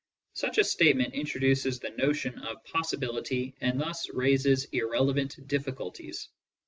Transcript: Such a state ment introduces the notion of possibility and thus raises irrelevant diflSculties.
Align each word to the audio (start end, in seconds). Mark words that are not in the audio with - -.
Such 0.33 0.57
a 0.57 0.63
state 0.63 0.97
ment 0.97 1.13
introduces 1.13 1.77
the 1.79 1.91
notion 1.91 2.39
of 2.39 2.63
possibility 2.63 3.53
and 3.61 3.79
thus 3.79 4.09
raises 4.11 4.65
irrelevant 4.71 5.47
diflSculties. 5.47 6.25